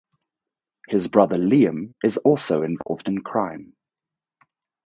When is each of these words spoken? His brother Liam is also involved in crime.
His 0.87 1.07
brother 1.07 1.37
Liam 1.37 1.93
is 2.03 2.17
also 2.17 2.63
involved 2.63 3.07
in 3.07 3.19
crime. 3.21 3.75